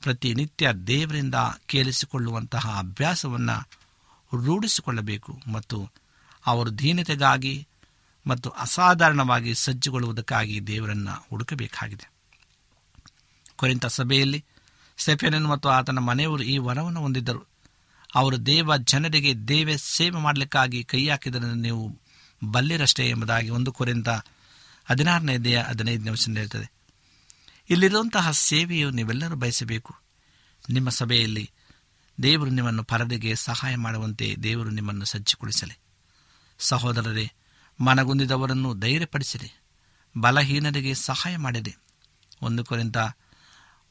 ಪ್ರತಿನಿತ್ಯ 0.00 0.72
ದೇವರಿಂದ 0.72 1.34
ಕೇಳಿಸಿಕೊಳ್ಳುವಂತಹ 1.66 2.76
ಅಭ್ಯಾಸವನ್ನು 2.78 3.68
ರೂಢಿಸಿಕೊಳ್ಳಬೇಕು 4.44 5.40
ಮತ್ತು 5.46 5.90
ಅವರು 6.46 6.78
ದೀನತೆಗಾಗಿ 6.78 7.68
ಮತ್ತು 8.26 8.50
ಅಸಾಧಾರಣವಾಗಿ 8.50 9.54
ಸಜ್ಜುಗೊಳ್ಳುವುದಕ್ಕಾಗಿ 9.54 10.66
ದೇವರನ್ನು 10.66 11.26
ಹುಡುಕಬೇಕಾಗಿದೆ. 11.30 12.21
ಕೊರಿಂತ 13.62 13.86
ಸಭೆಯಲ್ಲಿ 13.86 14.44
ಸೆಫೆನನ್ 14.96 15.48
ಮತ್ತು 15.48 15.68
ಆತನ 15.68 15.98
ಮನೆಯವರು 15.98 16.42
ಈ 16.42 16.58
ವರವನ್ನು 16.58 17.00
ಹೊಂದಿದ್ದರು. 17.00 17.46
ಅವರು 18.14 18.46
ದೇವ 18.46 18.76
ಜನರಿಗೆ 18.76 19.34
ದೇವ 19.34 19.68
ಸೇವೆ 19.76 20.20
ಮಾಡಲಿಕ್ಕಾಗಿ 20.20 20.84
ಕೈ 20.84 21.08
ಹಾಕಿದರನ್ನು 21.08 21.54
ನೀವು 21.54 21.98
ಬಲ್ಲಿರಷ್ಟೇ 22.44 23.08
ಎಂಬುದಾಗಿ 23.08 23.50
ಒಂದು 23.50 23.72
ಕೊರಿಂತ 23.72 24.08
ಹದಿನಾರನೇ 24.84 25.38
ದೇಹ 25.38 25.68
ಹದಿನೈದನೇ 25.68 26.10
ವಚನ 26.10 26.36
ಹೇಳ್ತದೆ. 26.36 26.72
ಇಲ್ಲಿರುವಂತಹ 27.70 28.30
ಸೇವೆಯು 28.30 28.90
ನೀವೆಲ್ಲರೂ 28.90 29.36
ಬಯಸಬೇಕು. 29.36 29.94
ನಿಮ್ಮ 30.70 30.88
ಸಭೆಯಲ್ಲಿ 30.88 31.50
ದೇವರು 32.22 32.50
ನಿಮ್ಮನ್ನು 32.50 32.84
ಪರದೆಗೆ 32.84 33.34
ಸಹಾಯ 33.34 33.76
ಮಾಡುವಂತೆ 33.76 34.36
ದೇವರು 34.42 34.70
ನಿಮ್ಮನ್ನು 34.70 35.04
ಸಜ್ಜುಗೊಳಿಸಲಿ. 35.04 35.78
ಸಹೋದರರೇ, 36.58 37.32
ಮನಗುಂದಿದವರನ್ನು 37.80 38.74
ಧೈರ್ಯಪಡಿಸಿರಿ. 38.74 39.60
ಬಲಹೀನರಿಗೆ 40.20 40.94
ಸಹಾಯ 40.94 41.36
ಮಾಡಿರಿ. 41.36 41.76
ಒಂದು 42.42 42.64
ಕೊರಿಂತ 42.64 42.96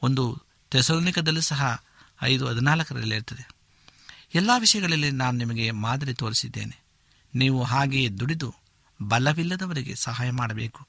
ಒಂದು 0.01 0.41
ತೆಸೋನಿಕದಲ್ಲೂ 0.71 1.41
ಸಹ 1.41 1.83
ಐದು 2.21 2.47
ಹದಿನಾಲ್ಕರಲ್ಲಿ 2.47 3.15
ಇರ್ತದೆ. 3.15 3.49
ಎಲ್ಲ 4.35 4.49
ವಿಷಯಗಳಲ್ಲಿ 4.57 5.11
ನಾನು 5.11 5.37
ನಿಮಗೆ 5.37 5.71
ಮಾದರಿ 5.71 6.13
ತೋರಿಸಿದ್ದೇನೆ. 6.13 6.81
ನೀವು 7.35 7.63
ಹಾಗೆಯೇ 7.63 8.09
ದುಡಿದು 8.09 8.55
ಬಲವಿಲ್ಲದವರಿಗೆ 9.07 9.95
ಸಹಾಯ 9.95 10.31
ಮಾಡಬೇಕು 10.31 10.87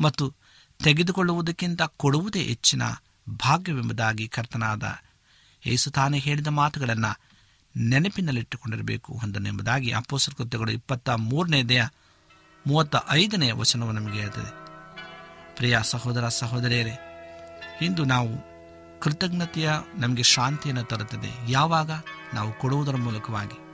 ಮತ್ತು 0.00 0.34
ತೆಗೆದುಕೊಳ್ಳುವುದಕ್ಕಿಂತ 0.82 1.82
ಕೊಡುವುದೇ 1.82 2.42
ಹೆಚ್ಚಿನ 2.42 2.82
ಭಾಗ್ಯವೆಂಬುದಾಗಿ 3.30 4.28
ಕರ್ತನಾದ 4.28 4.82
ಯೇಸು 5.66 5.90
ತಾನೇ 5.90 6.18
ಹೇಳಿದ 6.18 6.46
ಮಾತುಗಳನ್ನು 6.46 7.20
ನೆನಪಿನಲ್ಲಿಟ್ಟುಕೊಂಡಿರಬೇಕು 7.76 9.20
ಎಂಬುದಾಗಿ 9.48 9.90
ಅಪ್ಪೋಸರ್ 9.90 10.34
ಕೃತ್ಯಗಳು 10.34 10.72
ಇಪ್ಪತ್ತ 10.72 11.08
ಮೂರನೇದೆಯ 11.08 11.84
ಮೂವತ್ತ 12.66 12.96
ಐದನೇ 13.10 13.50
ವಚನವು 13.50 13.92
ನಮಗೆ 13.92 14.20
ಹೇಳ್ತದೆ. 14.20 14.64
ಪ್ರಿಯ 15.56 15.78
ಸಹೋದರ 15.82 16.28
ಸಹೋದರಿಯರೇ 16.28 17.13
ಇಂದು 17.82 18.04
ನಾವು 18.04 18.54
ಕೃತಜ್ಞತೆಯ 19.00 19.70
ನಮಗೆ 19.98 20.22
ಶಾಂತಿಯನ್ನು 20.22 20.84
ತರುತ್ತದೆ. 20.84 21.52
ಯಾವಾಗ? 21.52 21.90
ನಾವು 22.34 22.52
ಕೊಡುವುದರ 22.52 22.96
ಮೂಲಕವಾಗಿ. 22.96 23.64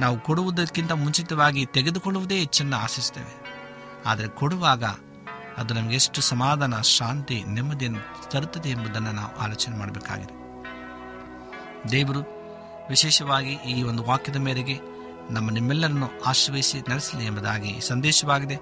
ನಾವು 0.00 0.20
ಕೊಡುವುದಕ್ಕಿಂತ 0.20 0.92
ಮುಂಚಿತವಾಗಿ 0.92 1.66
ತೆಗೆದುಕೊಳ್ಳುವುದೇ 1.66 2.38
ಹೆಚ್ಚನ್ನು 2.38 2.76
ಆಶಿಸ್ತೇವೆ 2.76 3.46
ಆದರೆ 4.06 4.28
ಕೊಡುವಾಗ 4.28 4.84
ಅದು 5.56 5.74
ನಮಗೆ 5.74 5.94
ಎಷ್ಟು 5.94 6.20
ಸಮಾಧಾನ, 6.20 6.80
ಶಾಂತಿ, 6.80 7.44
ನೆಮ್ಮದಿಯನ್ನು 7.48 8.30
ತರುತ್ತದೆ 8.30 8.68
ಎಂಬುದನ್ನು 8.68 9.12
ನಾವು 9.12 9.36
ಆಲೋಚನೆ 9.36 9.76
ಮಾಡಬೇಕಾಗಿದೆ. 9.76 10.46
ದೇವರು 11.90 12.20
ವಿಶೇಷವಾಗಿ 12.88 13.52
ಈ 13.52 13.82
ಒಂದು 13.82 14.04
ವಾಕ್ಯದ 14.04 14.36
ಮೇರೆಗೆ 14.36 14.78
ನಮ್ಮ 15.30 15.50
ನಿಮ್ಮೆಲ್ಲರನ್ನು 15.50 16.10
ಆಶ್ರಯಿಸಿ 16.26 16.80
ನಡೆಸಲಿ 16.88 17.24
ಎಂಬುದಾಗಿ 17.24 17.80
ಸಂದೇಶವಾಗಿದೆ. 17.80 18.54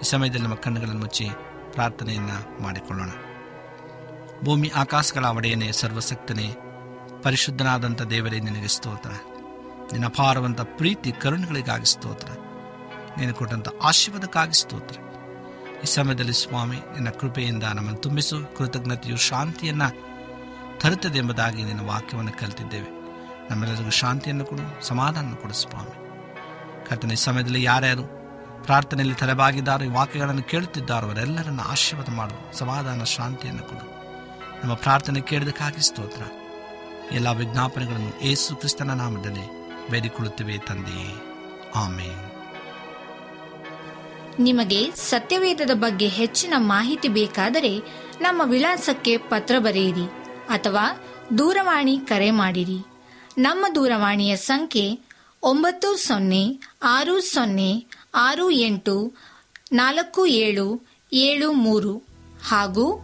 ಈ 0.00 0.02
ಸಮಯದಲ್ಲಿ 0.02 0.42
ನಮ್ಮ 0.42 0.54
ಕಣ್ಣುಗಳನ್ನು 0.54 1.00
ಮುಚ್ಚಿ 1.00 1.28
ಪ್ರಾರ್ಥನೆಯನ್ನು 1.72 2.62
ಮಾಡಿಕೊಳ್ಳೋಣ. 2.62 3.10
ಭೂಮಿ 4.44 4.72
ಆಕಾಶಗಳ 4.76 5.24
ಒಡೆಯನೇ 5.24 5.72
ಸರ್ವಸಕ್ತನೇ 5.72 6.54
ಪರಿಶುದ್ಧನಾದಂಥ 7.22 8.02
ದೇವರೇ, 8.02 8.40
ನಿನಗೆ 8.40 8.68
ಸ್ತೋತ್ರ. 8.68 9.10
ನಿನ್ನ 9.92 10.06
ಅಪಾರವಂಥ 10.06 10.60
ಪ್ರೀತಿ 10.60 11.12
ಕರುಣೆಗಳಿಗಾಗಿ 11.12 11.84
ಸ್ತೋತ್ರ. 11.84 12.28
ನೀನು 13.18 13.34
ಕೊಟ್ಟಂಥ 13.34 13.68
ಆಶೀರ್ವಾದಕ್ಕಾಗಿ 13.82 14.60
ಸ್ತೋತ್ರ. 14.60 14.96
ಈ 15.82 15.86
ಸಮಯದಲ್ಲಿ 15.86 16.32
ಸ್ವಾಮಿ, 16.32 16.76
ನಿನ್ನ 16.76 17.10
ಕೃಪೆಯಿಂದ 17.10 17.62
ನಮ್ಮನ್ನು 17.62 18.00
ತುಂಬಿಸು. 18.00 18.56
ಕೃತಜ್ಞತೆಯು 18.58 19.16
ಶಾಂತಿಯನ್ನು 19.16 20.14
ತರುತ್ತದೆ 20.80 21.18
ಎಂಬುದಾಗಿ 21.18 21.62
ನಿನ್ನ 21.62 21.80
ವಾಕ್ಯವನ್ನು 21.80 22.32
ಕಲಿತಿದ್ದೇವೆ. 22.32 22.88
ನಮ್ಮೆಲ್ಲರಿಗೂ 23.50 23.90
ಶಾಂತಿಯನ್ನು 23.90 24.44
ಕೊಡು 24.44 24.86
ಸಮಾಧಾನ 24.86 25.34
ಕೊಡು 25.34 25.54
ಸ್ವಾಮಿ. 25.54 26.04
ಕರ್ತನ 26.86 27.10
ಈ 27.10 27.14
ಸಮಯದಲ್ಲಿ 27.14 27.62
ಯಾರ್ಯಾರು 27.62 28.02
ಪ್ರಾರ್ಥನೆಯಲ್ಲಿ 28.64 29.14
ತಲೆಬಾಗಿದ್ದಾರೋ, 29.14 29.84
ಈ 29.84 29.88
ವಾಕ್ಯಗಳನ್ನು 29.88 30.42
ಕೇಳುತ್ತಿದ್ದಾರೋ, 30.42 31.06
ಅವರೆಲ್ಲರನ್ನು 31.06 31.62
ಆಶೀರ್ವಾದ 31.62 32.14
ಮಾಡು, 32.14 32.58
ಸಮಾಧಾನ, 32.58 33.02
ಶಾಂತಿಯನ್ನು 33.02 33.62
ಕೊಡು. 33.62 33.93
ನಮ್ಮ 34.64 34.76
ಪ್ರಾರ್ಥನೆ 34.76 35.20
ಕೇಳಿದಕ್ಕಾಗಿ 35.20 35.86
ಸ್ತೋತ್ರ. 35.86 36.22
ಎಲ್ಲ 37.12 37.28
ವಿಜ್ಞಾಪನೆಗಳನ್ನು 37.28 38.22
ಏಸು 38.22 38.56
ಕ್ರಿಸ್ತನ 38.56 38.90
ನಾಮದಲ್ಲಿ 38.90 39.68
ಬೇಡಿಕೊಳ್ಳುತ್ತೇವೆ 39.90 40.58
ತಂದೆಯೇ 40.58 41.14
ಆಮೇನ್. 41.74 42.30
ನಿಮಗೆ 44.38 44.90
ಸತ್ಯವೇದದ 44.90 45.70
ಬಗ್ಗೆ 45.74 46.08
ಹೆಚ್ಚಿನ 46.08 46.54
ಮಾಹಿತಿ 46.56 47.08
ಬೇಕಾದರೆ 47.08 47.78
ನಮ್ಮ 48.20 48.42
ವಿಳಾಸಕ್ಕೆ 48.44 49.16
ಪತ್ರ 49.16 49.54
ಬರೆಯಿರಿ 49.58 50.04
ಅಥವಾ 50.48 51.04
ದೂರವಾಣಿ 51.38 51.98
ಕರೆ 51.98 52.30
ಮಾಡಿರಿ. 52.30 52.78
ನಮ್ಮ 53.38 53.66
ದೂರವಾಣಿಯ 53.74 54.36
ಸಂಖ್ಯೆ 54.36 55.00
ಒಂಬತ್ತು 55.42 55.96
ಸೊನ್ನೆ 55.96 56.58
ಆರು 56.82 57.20
ಸೊನ್ನೆ 57.20 57.86
ಆರು 58.14 58.50
ಎಂಟು 58.50 59.12
ನಾಲ್ಕು 59.72 60.26
ಏಳು 60.26 60.86
ಏಳು 61.12 61.52
ಮೂರು 61.52 61.96
ಹಾಗೂ 62.48 63.03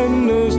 I 0.00 0.08
know 0.08 0.49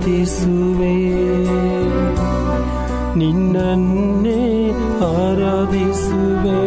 ಆರಾಧಿಸುವೆ 0.00 0.94
ನಿನ್ನನ್ನೇ 3.14 4.44
ಆರಾಧಿಸುವೆ. 5.08 6.60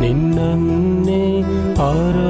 ನಿನ್ನನ್ನೇ 0.00 1.24
ಆರಾಧಿಸುವೆ 1.82 2.21